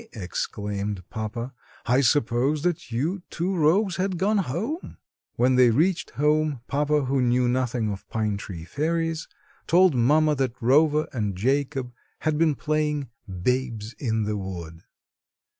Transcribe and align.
exclaimed 0.13 1.07
papa; 1.11 1.53
"I 1.85 2.01
supposed 2.01 2.63
that 2.63 2.89
you 2.89 3.21
two 3.29 3.55
rogues 3.55 3.97
had 3.97 4.17
gone 4.17 4.39
home." 4.39 4.97
When 5.35 5.53
they 5.57 5.69
reached 5.69 6.09
home 6.17 6.61
papa, 6.65 7.05
who 7.05 7.21
knew 7.21 7.47
nothing 7.47 7.87
of 7.91 8.09
pine 8.09 8.37
tree 8.37 8.63
fairies, 8.65 9.27
told 9.67 9.93
mamma 9.93 10.33
that 10.37 10.59
Rover 10.59 11.07
and 11.13 11.35
Jacob 11.35 11.93
had 12.21 12.39
been 12.39 12.55
playing 12.55 13.11
"babes 13.29 13.93
in 13.99 14.23
the 14.23 14.37
wood." 14.37 14.81